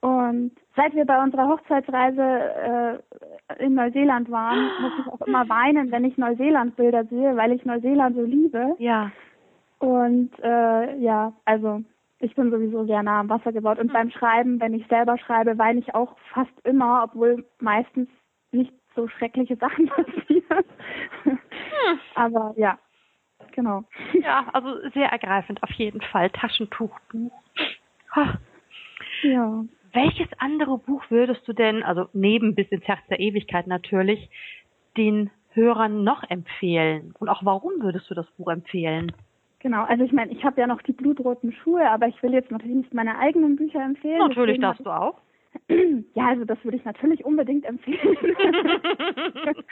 Und 0.00 0.50
seit 0.74 0.94
wir 0.94 1.04
bei 1.04 1.22
unserer 1.22 1.46
Hochzeitsreise 1.46 3.00
äh, 3.58 3.64
in 3.64 3.74
Neuseeland 3.74 4.30
waren, 4.32 4.64
muss 4.80 4.92
ich 4.98 5.12
auch 5.12 5.20
immer 5.26 5.48
weinen, 5.48 5.92
wenn 5.92 6.04
ich 6.04 6.18
Neuseeland-Bilder 6.18 7.04
sehe, 7.04 7.36
weil 7.36 7.52
ich 7.52 7.64
Neuseeland 7.64 8.16
so 8.16 8.22
liebe. 8.22 8.74
Ja. 8.78 9.12
Und 9.78 10.30
äh, 10.42 10.96
ja, 10.98 11.32
also 11.44 11.82
ich 12.22 12.36
bin 12.36 12.50
sowieso 12.50 12.86
sehr 12.86 13.02
nah 13.02 13.20
am 13.20 13.28
Wasser 13.28 13.52
gebaut. 13.52 13.78
Und 13.78 13.88
mhm. 13.88 13.92
beim 13.92 14.10
Schreiben, 14.10 14.60
wenn 14.60 14.74
ich 14.74 14.86
selber 14.86 15.18
schreibe, 15.18 15.58
weine 15.58 15.80
ich 15.80 15.94
auch 15.94 16.16
fast 16.32 16.52
immer, 16.64 17.02
obwohl 17.04 17.44
meistens 17.58 18.08
nicht 18.52 18.72
so 18.94 19.08
schreckliche 19.08 19.56
Sachen 19.60 19.88
passieren. 19.88 20.64
Mhm. 21.24 21.38
Aber 22.14 22.54
ja. 22.56 22.78
genau. 23.50 23.84
Ja, 24.14 24.46
also 24.52 24.88
sehr 24.90 25.08
ergreifend 25.08 25.62
auf 25.62 25.70
jeden 25.72 26.00
Fall. 26.00 26.30
Taschentuchbuch. 26.30 27.32
Ja. 29.22 29.64
Welches 29.92 30.28
andere 30.38 30.78
Buch 30.78 31.02
würdest 31.10 31.46
du 31.46 31.52
denn, 31.52 31.82
also 31.82 32.08
neben 32.12 32.54
bis 32.54 32.68
ins 32.68 32.86
Herz 32.86 33.00
der 33.10 33.20
Ewigkeit 33.20 33.66
natürlich, 33.66 34.30
den 34.96 35.30
Hörern 35.50 36.04
noch 36.04 36.22
empfehlen? 36.30 37.14
Und 37.18 37.28
auch 37.28 37.44
warum 37.44 37.82
würdest 37.82 38.08
du 38.10 38.14
das 38.14 38.30
Buch 38.32 38.48
empfehlen? 38.48 39.12
Genau, 39.62 39.84
also 39.84 40.02
ich 40.02 40.10
meine, 40.10 40.32
ich 40.32 40.44
habe 40.44 40.60
ja 40.60 40.66
noch 40.66 40.82
die 40.82 40.92
blutroten 40.92 41.52
Schuhe, 41.52 41.88
aber 41.88 42.08
ich 42.08 42.20
will 42.20 42.32
jetzt 42.32 42.50
natürlich 42.50 42.76
nicht 42.76 42.94
meine 42.94 43.16
eigenen 43.18 43.54
Bücher 43.54 43.80
empfehlen. 43.80 44.18
Natürlich 44.18 44.60
darfst 44.60 44.84
du 44.84 44.90
auch. 44.90 45.18
Ja, 46.14 46.28
also 46.28 46.44
das 46.44 46.62
würde 46.64 46.78
ich 46.78 46.84
natürlich 46.84 47.24
unbedingt 47.24 47.64
empfehlen. 47.66 48.16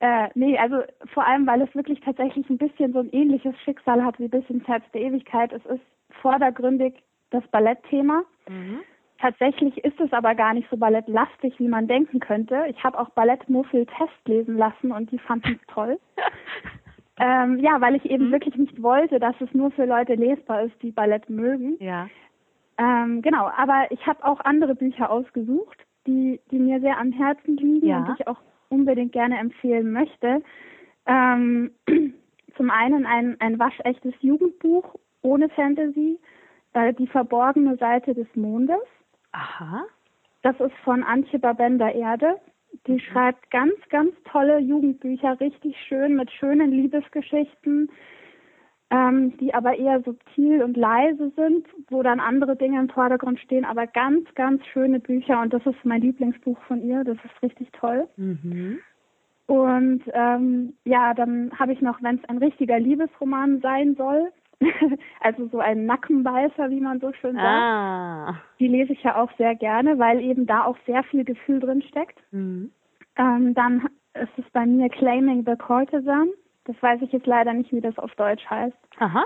äh, 0.00 0.28
nee, 0.34 0.58
also 0.58 0.82
vor 1.14 1.26
allem, 1.26 1.46
weil 1.46 1.62
es 1.62 1.74
wirklich 1.74 2.00
tatsächlich 2.00 2.48
ein 2.50 2.58
bisschen 2.58 2.92
so 2.92 2.98
ein 2.98 3.10
ähnliches 3.10 3.54
Schicksal 3.64 4.04
hat 4.04 4.18
wie 4.18 4.28
bis 4.28 4.44
ins 4.50 4.66
Herz 4.66 4.84
der 4.92 5.02
Ewigkeit. 5.02 5.52
Es 5.52 5.64
ist 5.66 5.82
vordergründig 6.20 6.94
das 7.30 7.46
Ballettthema. 7.48 8.24
Mhm. 8.48 8.80
Tatsächlich 9.18 9.78
ist 9.84 9.98
es 10.00 10.12
aber 10.12 10.34
gar 10.34 10.52
nicht 10.52 10.68
so 10.68 10.76
ballettlastig, 10.76 11.58
wie 11.58 11.68
man 11.68 11.86
denken 11.86 12.20
könnte. 12.20 12.66
Ich 12.68 12.82
habe 12.84 12.98
auch 12.98 13.08
Ballettmuffel 13.10 13.86
Test 13.86 14.26
lesen 14.26 14.58
lassen 14.58 14.92
und 14.92 15.10
die 15.12 15.18
fanden 15.18 15.58
es 15.60 15.74
toll. 15.74 15.98
ähm, 17.18 17.58
ja, 17.58 17.80
weil 17.80 17.94
ich 17.96 18.04
eben 18.04 18.28
mhm. 18.28 18.32
wirklich 18.32 18.56
nicht 18.56 18.82
wollte, 18.82 19.18
dass 19.18 19.34
es 19.40 19.52
nur 19.54 19.70
für 19.70 19.86
Leute 19.86 20.14
lesbar 20.14 20.62
ist, 20.62 20.82
die 20.82 20.90
Ballett 20.90 21.30
mögen. 21.30 21.76
Ja. 21.80 22.08
Ähm, 22.78 23.22
genau, 23.22 23.50
aber 23.56 23.86
ich 23.90 24.06
habe 24.06 24.24
auch 24.24 24.40
andere 24.40 24.74
Bücher 24.74 25.10
ausgesucht, 25.10 25.78
die, 26.06 26.40
die 26.50 26.58
mir 26.58 26.80
sehr 26.80 26.98
am 26.98 27.12
Herzen 27.12 27.56
liegen 27.56 27.86
ja. 27.86 27.98
und 27.98 28.08
die 28.08 28.22
ich 28.22 28.28
auch 28.28 28.40
unbedingt 28.68 29.12
gerne 29.12 29.38
empfehlen 29.38 29.92
möchte. 29.92 30.42
Ähm, 31.06 31.70
zum 32.56 32.70
einen 32.70 33.06
ein, 33.06 33.36
ein 33.40 33.58
waschechtes 33.58 34.14
Jugendbuch 34.20 34.94
ohne 35.22 35.48
Fantasy, 35.50 36.18
äh, 36.74 36.92
Die 36.94 37.06
verborgene 37.06 37.76
Seite 37.76 38.14
des 38.14 38.28
Mondes. 38.34 38.80
Aha. 39.32 39.84
Das 40.42 40.58
ist 40.60 40.74
von 40.84 41.02
Antje 41.02 41.38
Babender 41.38 41.92
Erde. 41.92 42.36
Die 42.86 42.92
mhm. 42.92 43.00
schreibt 43.00 43.50
ganz, 43.50 43.74
ganz 43.90 44.12
tolle 44.30 44.58
Jugendbücher, 44.58 45.38
richtig 45.40 45.76
schön 45.88 46.16
mit 46.16 46.30
schönen 46.30 46.70
Liebesgeschichten, 46.70 47.90
ähm, 48.90 49.36
die 49.38 49.52
aber 49.52 49.76
eher 49.76 50.00
subtil 50.02 50.62
und 50.62 50.76
leise 50.76 51.32
sind, 51.34 51.66
wo 51.88 52.02
dann 52.02 52.20
andere 52.20 52.56
Dinge 52.56 52.78
im 52.78 52.88
Vordergrund 52.88 53.40
stehen, 53.40 53.64
aber 53.64 53.86
ganz, 53.86 54.32
ganz 54.34 54.64
schöne 54.66 55.00
Bücher 55.00 55.40
und 55.40 55.52
das 55.52 55.66
ist 55.66 55.84
mein 55.84 56.02
Lieblingsbuch 56.02 56.58
von 56.68 56.82
ihr. 56.82 57.02
Das 57.02 57.16
ist 57.16 57.42
richtig 57.42 57.68
toll. 57.72 58.08
Mhm. 58.16 58.78
Und 59.46 60.02
ähm, 60.12 60.74
ja, 60.84 61.14
dann 61.14 61.50
habe 61.58 61.72
ich 61.72 61.80
noch, 61.80 62.02
wenn 62.02 62.16
es 62.16 62.28
ein 62.28 62.38
richtiger 62.38 62.78
Liebesroman 62.78 63.60
sein 63.60 63.94
soll, 63.96 64.32
also 65.20 65.48
so 65.48 65.58
ein 65.58 65.86
Nackenbeißer, 65.86 66.70
wie 66.70 66.80
man 66.80 67.00
so 67.00 67.12
schön 67.12 67.34
sagt. 67.34 67.44
Ah. 67.44 68.42
Die 68.58 68.68
lese 68.68 68.92
ich 68.92 69.02
ja 69.02 69.16
auch 69.16 69.30
sehr 69.36 69.54
gerne, 69.54 69.98
weil 69.98 70.20
eben 70.20 70.46
da 70.46 70.64
auch 70.64 70.76
sehr 70.86 71.02
viel 71.04 71.24
Gefühl 71.24 71.60
drin 71.60 71.82
steckt. 71.82 72.18
Mhm. 72.32 72.72
Ähm, 73.16 73.54
dann 73.54 73.88
ist 74.14 74.32
es 74.38 74.44
bei 74.52 74.66
mir 74.66 74.88
Claiming 74.88 75.44
the 75.44 75.56
Courtesan. 75.56 76.30
Das 76.64 76.76
weiß 76.82 77.02
ich 77.02 77.12
jetzt 77.12 77.26
leider 77.26 77.52
nicht, 77.52 77.72
wie 77.72 77.80
das 77.80 77.98
auf 77.98 78.14
Deutsch 78.16 78.44
heißt. 78.48 78.76
Aha. 78.98 79.24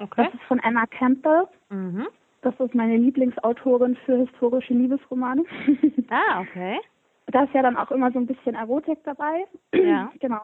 Okay. 0.00 0.24
Das 0.24 0.34
ist 0.34 0.42
von 0.44 0.58
Emma 0.60 0.86
Campbell. 0.86 1.44
Mhm. 1.68 2.06
Das 2.42 2.58
ist 2.58 2.74
meine 2.74 2.96
Lieblingsautorin 2.96 3.96
für 4.04 4.16
historische 4.16 4.72
Liebesromane. 4.72 5.44
ah, 6.10 6.40
okay. 6.40 6.78
Da 7.26 7.44
ist 7.44 7.54
ja 7.54 7.62
dann 7.62 7.76
auch 7.76 7.90
immer 7.90 8.10
so 8.12 8.18
ein 8.18 8.26
bisschen 8.26 8.54
Erotik 8.54 8.98
dabei. 9.04 9.44
Ja. 9.74 10.10
genau. 10.20 10.40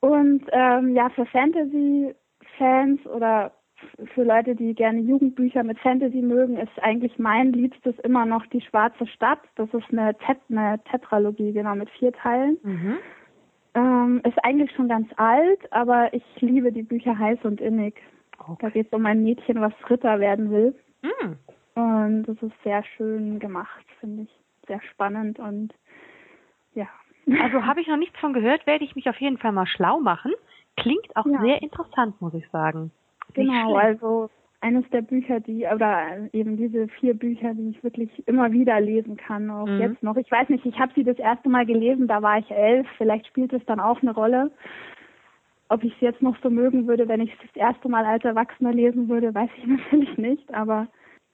Und 0.00 0.44
ähm, 0.52 0.94
ja, 0.94 1.10
für 1.10 1.26
Fantasy 1.26 2.14
Fans 2.56 3.04
oder 3.06 3.52
für 4.14 4.24
Leute, 4.24 4.54
die 4.54 4.74
gerne 4.74 5.00
Jugendbücher 5.00 5.62
mit 5.62 5.78
Fantasy 5.78 6.22
mögen, 6.22 6.56
ist 6.56 6.82
eigentlich 6.82 7.18
mein 7.18 7.52
Liebstes 7.52 7.98
immer 8.00 8.26
noch 8.26 8.46
Die 8.46 8.60
Schwarze 8.60 9.06
Stadt. 9.06 9.40
Das 9.56 9.68
ist 9.72 9.90
eine, 9.90 10.16
Tet 10.18 10.38
eine 10.50 10.80
Tetralogie, 10.90 11.52
genau, 11.52 11.74
mit 11.74 11.90
vier 11.90 12.12
Teilen. 12.12 12.58
Mhm. 12.62 12.98
Ähm, 13.74 14.20
ist 14.24 14.38
eigentlich 14.44 14.72
schon 14.72 14.88
ganz 14.88 15.08
alt, 15.16 15.60
aber 15.72 16.12
ich 16.12 16.24
liebe 16.40 16.72
die 16.72 16.82
Bücher 16.82 17.16
heiß 17.16 17.38
und 17.44 17.60
innig. 17.60 17.94
Okay. 18.38 18.56
Da 18.60 18.70
geht 18.70 18.86
es 18.86 18.92
um 18.92 19.06
ein 19.06 19.22
Mädchen, 19.22 19.60
was 19.60 19.72
Ritter 19.88 20.18
werden 20.18 20.50
will. 20.50 20.74
Mhm. 21.02 21.36
Und 21.74 22.24
das 22.24 22.36
ist 22.42 22.62
sehr 22.64 22.82
schön 22.96 23.38
gemacht, 23.38 23.86
finde 24.00 24.24
ich. 24.24 24.30
Sehr 24.66 24.80
spannend 24.82 25.38
und 25.38 25.72
ja. 26.74 26.88
Also 27.40 27.64
habe 27.66 27.80
ich 27.80 27.88
noch 27.88 27.96
nichts 27.96 28.18
von 28.18 28.32
gehört, 28.32 28.66
werde 28.66 28.84
ich 28.84 28.96
mich 28.96 29.08
auf 29.08 29.20
jeden 29.20 29.38
Fall 29.38 29.52
mal 29.52 29.66
schlau 29.66 30.00
machen. 30.00 30.32
Klingt 30.76 31.14
auch 31.16 31.26
ja. 31.26 31.40
sehr 31.40 31.62
interessant, 31.62 32.20
muss 32.20 32.34
ich 32.34 32.48
sagen. 32.50 32.90
Genau, 33.34 33.76
also 33.76 34.30
eines 34.60 34.88
der 34.90 35.02
Bücher, 35.02 35.40
die, 35.40 35.66
oder 35.66 36.28
eben 36.32 36.56
diese 36.56 36.88
vier 36.88 37.14
Bücher, 37.14 37.54
die 37.54 37.70
ich 37.70 37.82
wirklich 37.82 38.10
immer 38.26 38.52
wieder 38.52 38.78
lesen 38.80 39.16
kann, 39.16 39.50
auch 39.50 39.66
mhm. 39.66 39.80
jetzt 39.80 40.02
noch. 40.02 40.16
Ich 40.16 40.30
weiß 40.30 40.48
nicht, 40.50 40.66
ich 40.66 40.78
habe 40.78 40.92
sie 40.94 41.04
das 41.04 41.18
erste 41.18 41.48
Mal 41.48 41.64
gelesen, 41.64 42.06
da 42.06 42.22
war 42.22 42.38
ich 42.38 42.50
elf, 42.50 42.86
vielleicht 42.98 43.26
spielt 43.26 43.52
es 43.52 43.64
dann 43.66 43.80
auch 43.80 44.02
eine 44.02 44.12
Rolle. 44.12 44.50
Ob 45.68 45.84
ich 45.84 45.94
es 45.94 46.00
jetzt 46.00 46.20
noch 46.20 46.36
so 46.42 46.50
mögen 46.50 46.86
würde, 46.86 47.08
wenn 47.08 47.20
ich 47.20 47.32
es 47.32 47.38
das 47.46 47.56
erste 47.56 47.88
Mal 47.88 48.04
als 48.04 48.24
Erwachsener 48.24 48.72
lesen 48.72 49.08
würde, 49.08 49.34
weiß 49.34 49.50
ich 49.56 49.66
natürlich 49.66 50.18
nicht, 50.18 50.54
aber. 50.54 50.88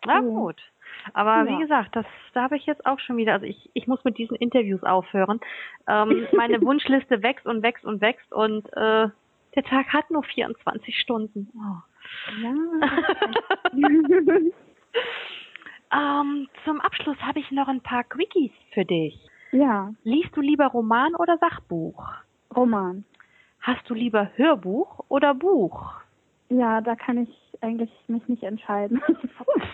Na 0.04 0.22
so. 0.22 0.28
gut. 0.28 0.62
Aber 1.14 1.44
ja. 1.44 1.46
wie 1.48 1.62
gesagt, 1.62 1.96
das 1.96 2.06
da 2.32 2.42
habe 2.42 2.56
ich 2.56 2.66
jetzt 2.66 2.84
auch 2.84 2.98
schon 3.00 3.16
wieder, 3.16 3.32
also 3.32 3.46
ich, 3.46 3.70
ich 3.72 3.86
muss 3.86 4.04
mit 4.04 4.18
diesen 4.18 4.36
Interviews 4.36 4.82
aufhören. 4.82 5.40
Ähm, 5.88 6.26
meine 6.32 6.60
Wunschliste 6.62 7.22
wächst 7.22 7.46
und 7.46 7.62
wächst 7.62 7.84
und 7.84 8.00
wächst 8.00 8.32
und 8.32 8.66
äh, 8.74 9.08
der 9.56 9.64
Tag 9.64 9.92
hat 9.92 10.10
nur 10.10 10.22
24 10.22 10.96
Stunden. 11.00 11.48
Oh. 11.56 11.80
Ja. 12.42 12.54
ähm, 16.22 16.48
zum 16.64 16.80
Abschluss 16.80 17.16
habe 17.20 17.40
ich 17.40 17.50
noch 17.50 17.68
ein 17.68 17.80
paar 17.80 18.04
Quickies 18.04 18.52
für 18.72 18.84
dich. 18.84 19.18
Ja. 19.52 19.92
Liest 20.04 20.36
du 20.36 20.40
lieber 20.40 20.66
Roman 20.66 21.14
oder 21.14 21.38
Sachbuch? 21.38 22.12
Roman. 22.54 23.04
Hast 23.60 23.88
du 23.88 23.94
lieber 23.94 24.30
Hörbuch 24.36 25.04
oder 25.08 25.34
Buch? 25.34 25.94
Ja, 26.48 26.80
da 26.80 26.94
kann 26.94 27.18
ich 27.18 27.62
eigentlich 27.62 27.90
mich 28.06 28.28
nicht 28.28 28.44
entscheiden. 28.44 29.02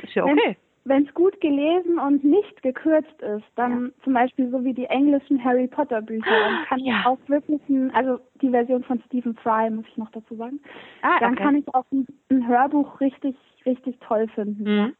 Ist 0.03 0.15
ja 0.15 0.25
okay 0.25 0.57
wenn 0.85 1.07
es 1.07 1.15
gut 1.15 1.41
gelesen 1.41 1.99
und 1.99 2.25
nicht 2.25 2.63
gekürzt 2.63 3.23
ist, 3.23 3.45
dann 3.55 3.87
ja. 3.87 4.03
zum 4.03 4.15
Beispiel 4.15 4.51
so 4.51 4.65
wie 4.65 4.75
die 4.75 4.87
englischen 4.87 5.43
Harry 5.43 5.69
Potter 5.69 6.03
Bücher, 6.03 6.31
dann 6.31 6.65
kann 6.67 6.81
ja. 6.81 7.01
ich 7.01 7.07
auch 7.07 7.19
wirklich 7.29 7.61
ein, 7.69 7.95
also 7.95 8.19
die 8.41 8.51
Version 8.51 8.83
von 8.83 9.01
Stephen 9.07 9.37
Fry 9.37 9.71
muss 9.71 9.87
ich 9.89 9.97
noch 9.97 10.11
dazu 10.11 10.35
sagen, 10.35 10.61
ah, 11.03 11.21
dann 11.21 11.35
okay. 11.35 11.43
kann 11.43 11.57
ich 11.57 11.75
auch 11.75 11.85
ein, 11.93 12.07
ein, 12.31 12.49
Hörbuch 12.49 13.01
richtig, 13.01 13.37
richtig 13.65 13.99
toll 14.01 14.27
finden. 14.35 14.65
Mhm. 14.65 14.97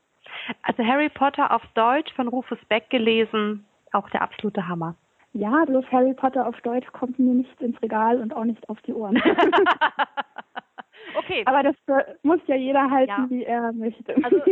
Also 0.63 0.85
Harry 0.85 1.09
Potter 1.09 1.53
auf 1.53 1.63
Deutsch 1.75 2.13
von 2.15 2.29
Rufus 2.29 2.59
Beck 2.69 2.89
gelesen, 2.91 3.65
auch 3.93 4.09
der 4.11 4.23
absolute 4.23 4.69
Hammer. 4.69 4.95
Ja, 5.33 5.65
bloß 5.65 5.85
Harry 5.91 6.15
Potter 6.15 6.47
auf 6.47 6.61
Deutsch 6.61 6.87
kommt 6.93 7.19
mir 7.19 7.35
nicht 7.35 7.61
ins 7.61 7.81
Regal 7.83 8.21
und 8.21 8.35
auch 8.35 8.45
nicht 8.45 8.69
auf 8.69 8.81
die 8.83 8.93
Ohren. 8.93 9.17
okay. 11.17 11.43
Aber 11.47 11.63
das 11.63 11.75
muss 12.23 12.41
ja 12.47 12.55
jeder 12.55 12.91
halten, 12.91 13.11
ja. 13.11 13.27
wie 13.31 13.45
er 13.45 13.73
möchte. 13.73 14.15
Also 14.23 14.43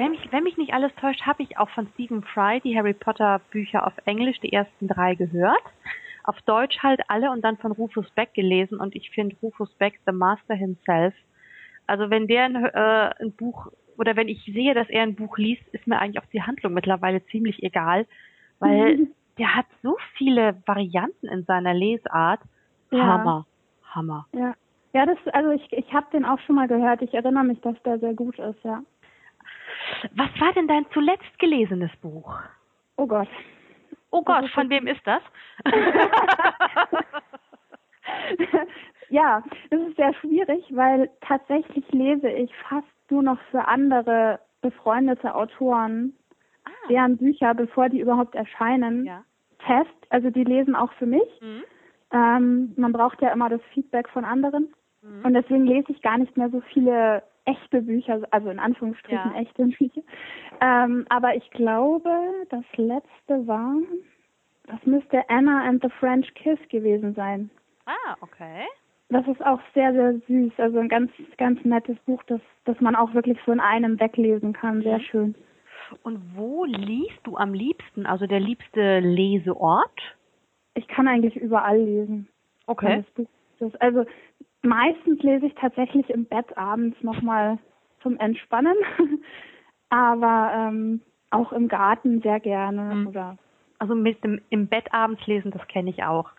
wenn 0.00 0.12
mich, 0.12 0.32
wenn 0.32 0.44
mich 0.44 0.56
nicht 0.56 0.72
alles 0.72 0.94
täuscht, 0.96 1.26
habe 1.26 1.42
ich 1.42 1.58
auch 1.58 1.68
von 1.70 1.86
Stephen 1.94 2.22
Fry 2.22 2.60
die 2.60 2.76
Harry 2.76 2.94
Potter 2.94 3.40
Bücher 3.50 3.86
auf 3.86 3.92
Englisch, 4.06 4.40
die 4.40 4.52
ersten 4.52 4.88
drei 4.88 5.14
gehört. 5.14 5.62
Auf 6.24 6.40
Deutsch 6.42 6.78
halt 6.82 7.02
alle 7.08 7.30
und 7.30 7.42
dann 7.42 7.58
von 7.58 7.72
Rufus 7.72 8.08
Beck 8.12 8.32
gelesen 8.32 8.80
und 8.80 8.94
ich 8.94 9.10
finde 9.10 9.36
Rufus 9.42 9.70
Beck 9.74 10.00
the 10.06 10.12
Master 10.12 10.54
himself. 10.54 11.14
Also 11.86 12.08
wenn 12.08 12.26
der 12.26 12.44
ein, 12.44 12.56
äh, 12.56 13.10
ein 13.20 13.32
Buch 13.32 13.66
oder 13.98 14.16
wenn 14.16 14.28
ich 14.28 14.42
sehe, 14.44 14.72
dass 14.72 14.88
er 14.88 15.02
ein 15.02 15.16
Buch 15.16 15.36
liest, 15.36 15.66
ist 15.72 15.86
mir 15.86 15.98
eigentlich 15.98 16.22
auch 16.22 16.30
die 16.32 16.42
Handlung 16.42 16.72
mittlerweile 16.72 17.24
ziemlich 17.26 17.62
egal, 17.62 18.06
weil 18.58 18.96
mhm. 18.96 19.10
der 19.38 19.54
hat 19.54 19.66
so 19.82 19.96
viele 20.16 20.56
Varianten 20.64 21.26
in 21.26 21.44
seiner 21.44 21.74
Lesart. 21.74 22.40
Ja. 22.90 23.04
Hammer, 23.04 23.46
Hammer. 23.90 24.26
Ja, 24.32 24.54
ja, 24.94 25.04
das 25.04 25.18
also 25.34 25.50
ich 25.50 25.70
ich 25.72 25.92
habe 25.92 26.06
den 26.12 26.24
auch 26.24 26.38
schon 26.40 26.56
mal 26.56 26.68
gehört. 26.68 27.02
Ich 27.02 27.12
erinnere 27.12 27.44
mich, 27.44 27.60
dass 27.60 27.80
der 27.82 27.98
sehr 27.98 28.14
gut 28.14 28.38
ist, 28.38 28.64
ja. 28.64 28.82
Was 30.14 30.28
war 30.40 30.52
denn 30.52 30.68
dein 30.68 30.86
zuletzt 30.92 31.38
gelesenes 31.38 31.90
Buch? 32.00 32.34
Oh 32.96 33.06
Gott. 33.06 33.28
Oh 34.10 34.22
Gott, 34.22 34.48
von 34.50 34.68
wem 34.70 34.86
ist 34.86 35.00
das? 35.04 35.22
ja, 39.08 39.42
das 39.70 39.80
ist 39.80 39.96
sehr 39.96 40.12
schwierig, 40.14 40.64
weil 40.70 41.10
tatsächlich 41.20 41.84
lese 41.92 42.28
ich 42.28 42.54
fast 42.68 42.86
nur 43.10 43.22
noch 43.22 43.38
für 43.50 43.66
andere 43.66 44.40
befreundete 44.62 45.34
Autoren 45.34 46.14
ah. 46.64 46.70
deren 46.88 47.16
Bücher, 47.16 47.54
bevor 47.54 47.88
die 47.88 48.00
überhaupt 48.00 48.34
erscheinen, 48.34 49.04
ja. 49.06 49.24
Test. 49.66 49.90
Also 50.10 50.30
die 50.30 50.44
lesen 50.44 50.74
auch 50.74 50.92
für 50.94 51.06
mich. 51.06 51.40
Mhm. 51.40 51.62
Ähm, 52.12 52.72
man 52.76 52.92
braucht 52.92 53.22
ja 53.22 53.32
immer 53.32 53.48
das 53.48 53.60
Feedback 53.72 54.08
von 54.08 54.24
anderen. 54.24 54.74
Mhm. 55.02 55.24
Und 55.24 55.34
deswegen 55.34 55.66
lese 55.66 55.92
ich 55.92 56.02
gar 56.02 56.18
nicht 56.18 56.36
mehr 56.36 56.50
so 56.50 56.60
viele 56.72 57.22
echte 57.50 57.82
Bücher, 57.82 58.20
also 58.30 58.50
in 58.50 58.58
Anführungsstrichen 58.58 59.32
ja. 59.34 59.40
echte 59.40 59.66
Bücher. 59.66 60.02
Ähm, 60.60 61.06
aber 61.08 61.34
ich 61.36 61.50
glaube, 61.50 62.10
das 62.50 62.64
letzte 62.76 63.46
war, 63.46 63.76
das 64.66 64.84
müsste 64.84 65.28
Anna 65.28 65.64
and 65.64 65.82
the 65.82 65.90
French 65.98 66.32
Kiss 66.34 66.58
gewesen 66.68 67.14
sein. 67.14 67.50
Ah, 67.86 68.16
okay. 68.20 68.66
Das 69.08 69.26
ist 69.26 69.44
auch 69.44 69.60
sehr, 69.74 69.92
sehr 69.92 70.14
süß. 70.28 70.52
Also 70.58 70.78
ein 70.78 70.88
ganz, 70.88 71.10
ganz 71.36 71.64
nettes 71.64 71.98
Buch, 72.06 72.22
das, 72.28 72.40
das 72.64 72.80
man 72.80 72.94
auch 72.94 73.12
wirklich 73.12 73.38
so 73.44 73.52
in 73.52 73.60
einem 73.60 73.98
weglesen 73.98 74.52
kann. 74.52 74.82
Sehr 74.82 74.98
mhm. 74.98 75.02
schön. 75.02 75.34
Und 76.04 76.36
wo 76.36 76.64
liest 76.64 77.18
du 77.24 77.36
am 77.36 77.52
liebsten? 77.52 78.06
Also 78.06 78.26
der 78.26 78.38
liebste 78.38 79.00
Leseort? 79.00 80.16
Ich 80.74 80.86
kann 80.86 81.08
eigentlich 81.08 81.34
überall 81.36 81.78
lesen. 81.78 82.28
Okay. 82.66 83.02
also 83.80 84.04
meistens 84.62 85.22
lese 85.22 85.46
ich 85.46 85.54
tatsächlich 85.54 86.08
im 86.10 86.26
Bett 86.26 86.56
abends 86.56 87.00
nochmal 87.02 87.58
zum 88.02 88.18
Entspannen. 88.18 88.76
Aber 89.90 90.52
ähm, 90.54 91.00
auch 91.30 91.52
im 91.52 91.68
Garten 91.68 92.20
sehr 92.22 92.40
gerne. 92.40 92.94
Mhm. 92.94 93.06
Oder 93.08 93.38
also 93.78 93.94
mit 93.94 94.22
dem 94.22 94.40
im 94.50 94.68
Bett 94.68 94.92
abends 94.92 95.26
lesen, 95.26 95.50
das 95.50 95.66
kenne 95.68 95.90
ich 95.90 96.04
auch. 96.04 96.30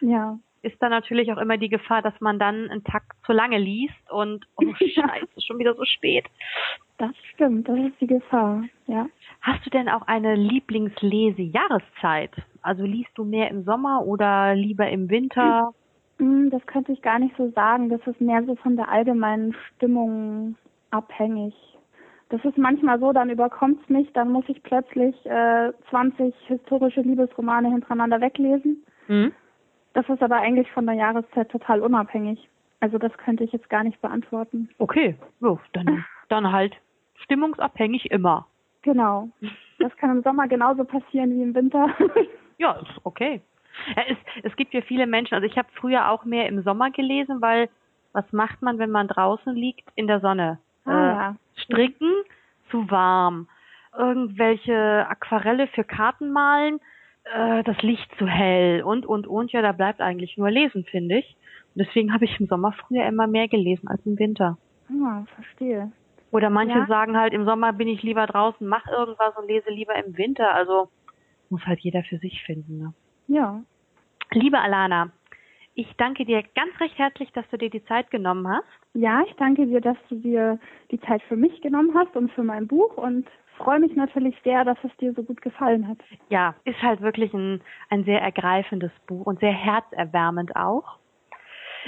Ja 0.00 0.38
ist 0.62 0.80
dann 0.82 0.90
natürlich 0.90 1.32
auch 1.32 1.38
immer 1.38 1.56
die 1.56 1.68
Gefahr, 1.68 2.02
dass 2.02 2.20
man 2.20 2.38
dann 2.38 2.68
einen 2.70 2.84
Takt 2.84 3.12
zu 3.24 3.32
lange 3.32 3.58
liest 3.58 4.10
und 4.10 4.46
oh 4.56 4.62
scheiße, 4.78 5.40
schon 5.46 5.58
wieder 5.58 5.74
so 5.74 5.84
spät. 5.84 6.26
Das 6.98 7.10
stimmt, 7.34 7.68
das 7.68 7.78
ist 7.78 8.00
die 8.00 8.06
Gefahr, 8.06 8.62
ja. 8.86 9.06
Hast 9.40 9.64
du 9.64 9.70
denn 9.70 9.88
auch 9.88 10.02
eine 10.02 10.34
Lieblingslesejahreszeit? 10.34 12.32
Also 12.60 12.84
liest 12.84 13.10
du 13.14 13.24
mehr 13.24 13.50
im 13.50 13.62
Sommer 13.64 14.04
oder 14.04 14.54
lieber 14.56 14.88
im 14.88 15.08
Winter? 15.08 15.68
Hm, 15.68 15.74
das 16.18 16.66
könnte 16.66 16.92
ich 16.92 17.02
gar 17.02 17.18
nicht 17.18 17.36
so 17.36 17.50
sagen. 17.50 17.88
Das 17.88 18.00
ist 18.06 18.20
mehr 18.20 18.42
so 18.44 18.56
von 18.56 18.76
der 18.76 18.88
allgemeinen 18.88 19.54
Stimmung 19.74 20.56
abhängig. 20.90 21.54
Das 22.30 22.44
ist 22.44 22.58
manchmal 22.58 22.98
so, 23.00 23.12
dann 23.12 23.30
überkommt 23.30 23.80
es 23.82 23.88
mich, 23.88 24.12
dann 24.12 24.30
muss 24.30 24.44
ich 24.48 24.62
plötzlich 24.62 25.14
äh, 25.24 25.72
20 25.88 26.34
historische 26.46 27.00
Liebesromane 27.00 27.70
hintereinander 27.70 28.20
weglesen. 28.20 28.84
Mhm. 29.06 29.32
Das 29.94 30.06
ist 30.08 30.22
aber 30.22 30.36
eigentlich 30.36 30.70
von 30.72 30.84
der 30.84 30.94
Jahreszeit 30.94 31.48
total 31.48 31.80
unabhängig. 31.80 32.48
Also 32.80 32.98
das 32.98 33.16
könnte 33.16 33.44
ich 33.44 33.52
jetzt 33.52 33.70
gar 33.70 33.82
nicht 33.82 34.00
beantworten. 34.00 34.68
Okay, 34.78 35.16
so, 35.40 35.58
dann, 35.72 36.04
dann 36.28 36.52
halt 36.52 36.76
stimmungsabhängig 37.24 38.10
immer. 38.10 38.46
Genau. 38.82 39.28
Das 39.78 39.96
kann 39.96 40.10
im 40.10 40.22
Sommer 40.22 40.48
genauso 40.48 40.84
passieren 40.84 41.30
wie 41.30 41.42
im 41.42 41.54
Winter. 41.54 41.88
ja, 42.58 42.72
ist 42.72 43.00
okay. 43.04 43.40
Ja, 43.96 44.02
es, 44.08 44.16
es 44.42 44.56
gibt 44.56 44.74
ja 44.74 44.80
viele 44.82 45.06
Menschen, 45.06 45.34
also 45.34 45.46
ich 45.46 45.56
habe 45.56 45.68
früher 45.74 46.10
auch 46.10 46.24
mehr 46.24 46.46
im 46.46 46.62
Sommer 46.62 46.90
gelesen, 46.90 47.40
weil 47.40 47.68
was 48.12 48.30
macht 48.32 48.62
man, 48.62 48.78
wenn 48.78 48.90
man 48.90 49.08
draußen 49.08 49.54
liegt 49.54 49.88
in 49.94 50.06
der 50.06 50.20
Sonne? 50.20 50.58
Ah, 50.84 50.90
äh, 50.90 51.06
ja. 51.06 51.36
Stricken, 51.56 52.12
zu 52.70 52.90
warm. 52.90 53.48
Irgendwelche 53.96 55.06
Aquarelle 55.08 55.66
für 55.68 55.84
Karten 55.84 56.30
malen, 56.30 56.80
äh, 57.34 57.62
das 57.64 57.80
Licht 57.82 58.10
zu 58.18 58.26
hell 58.26 58.82
und, 58.82 59.06
und, 59.06 59.26
und. 59.26 59.52
Ja, 59.52 59.62
da 59.62 59.72
bleibt 59.72 60.00
eigentlich 60.00 60.36
nur 60.36 60.50
Lesen, 60.50 60.84
finde 60.84 61.18
ich. 61.18 61.36
Und 61.74 61.86
deswegen 61.86 62.12
habe 62.12 62.24
ich 62.24 62.38
im 62.40 62.46
Sommer 62.46 62.72
früher 62.72 63.06
immer 63.06 63.26
mehr 63.26 63.48
gelesen 63.48 63.88
als 63.88 64.04
im 64.06 64.18
Winter. 64.18 64.58
Ah, 64.90 65.24
verstehe. 65.34 65.92
Oder 66.30 66.50
manche 66.50 66.78
ja? 66.78 66.86
sagen 66.86 67.16
halt, 67.16 67.32
im 67.32 67.44
Sommer 67.44 67.72
bin 67.72 67.88
ich 67.88 68.02
lieber 68.02 68.26
draußen, 68.26 68.66
mach 68.66 68.86
irgendwas 68.86 69.36
und 69.36 69.48
lese 69.48 69.70
lieber 69.70 69.94
im 69.96 70.16
Winter. 70.16 70.54
Also 70.54 70.88
muss 71.50 71.64
halt 71.66 71.80
jeder 71.80 72.02
für 72.02 72.18
sich 72.18 72.42
finden. 72.44 72.78
Ne? 72.78 72.94
Ja. 73.28 73.62
Liebe 74.32 74.58
Alana, 74.58 75.10
ich 75.74 75.86
danke 75.96 76.24
dir 76.24 76.42
ganz 76.54 76.80
recht 76.80 76.98
herzlich, 76.98 77.30
dass 77.32 77.48
du 77.50 77.56
dir 77.56 77.70
die 77.70 77.84
Zeit 77.84 78.10
genommen 78.10 78.48
hast. 78.48 78.66
Ja, 78.94 79.22
ich 79.26 79.34
danke 79.36 79.66
dir, 79.66 79.80
dass 79.80 79.96
du 80.08 80.16
dir 80.16 80.58
die 80.90 81.00
Zeit 81.02 81.22
für 81.28 81.36
mich 81.36 81.60
genommen 81.60 81.94
hast 81.94 82.16
und 82.16 82.32
für 82.32 82.42
mein 82.42 82.66
Buch 82.66 82.96
und 82.96 83.28
freue 83.58 83.80
mich 83.80 83.94
natürlich 83.94 84.34
sehr, 84.44 84.64
dass 84.64 84.78
es 84.82 84.96
dir 84.96 85.12
so 85.12 85.22
gut 85.22 85.42
gefallen 85.42 85.86
hat. 85.86 85.98
Ja, 86.30 86.54
ist 86.64 86.82
halt 86.82 87.00
wirklich 87.00 87.32
ein, 87.34 87.60
ein 87.90 88.04
sehr 88.04 88.20
ergreifendes 88.20 88.92
Buch 89.06 89.26
und 89.26 89.40
sehr 89.40 89.52
herzerwärmend 89.52 90.56
auch. 90.56 90.98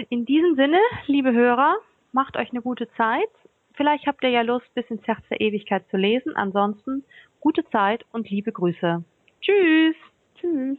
In 0.09 0.25
diesem 0.27 0.55
Sinne, 0.57 0.79
liebe 1.07 1.33
Hörer, 1.33 1.77
macht 2.13 2.37
euch 2.37 2.51
eine 2.51 2.63
gute 2.63 2.89
Zeit. 2.93 3.31
Vielleicht 3.75 4.07
habt 4.07 4.23
ihr 4.23 4.31
ja 4.31 4.43
Lust, 4.43 4.73
bis 4.75 4.89
ins 4.91 5.07
Herz 5.07 5.27
der 5.31 5.41
Ewigkeit 5.41 5.89
zu 5.91 5.97
lesen. 5.97 6.37
Ansonsten 6.37 7.05
gute 7.41 7.65
Zeit 7.71 8.05
und 8.13 8.29
liebe 8.31 8.53
Grüße. 8.53 9.03
Tschüss. 9.41 9.97
Tschüss. 10.37 10.79